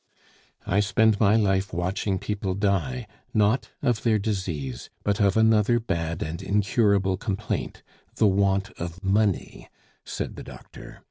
"I 0.65 0.79
spend 0.79 1.19
my 1.19 1.35
life 1.35 1.71
watching 1.71 2.17
people 2.17 2.55
die, 2.55 3.05
not 3.35 3.69
of 3.83 4.01
their 4.01 4.17
disease, 4.17 4.89
but 5.03 5.19
of 5.21 5.37
another 5.37 5.79
bad 5.79 6.23
and 6.23 6.41
incurable 6.41 7.17
complaint 7.17 7.83
the 8.15 8.25
want 8.25 8.71
of 8.79 9.03
money," 9.03 9.69
said 10.03 10.37
the 10.37 10.43
doctor. 10.43 10.99